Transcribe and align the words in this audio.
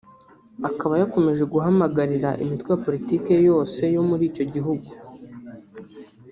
Akaba 0.69 0.93
yakomeje 1.01 1.43
guhamagarira 1.53 2.29
imitwe 2.43 2.69
ya 2.73 2.81
politike 2.85 3.31
yose 3.49 3.81
yo 3.95 4.01
muri 4.09 4.23
icyo 4.29 4.45
gihugu 4.53 4.89